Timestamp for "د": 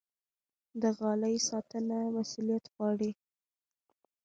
0.81-0.83